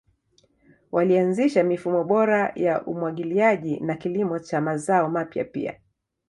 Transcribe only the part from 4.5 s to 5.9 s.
mazao mapya pia.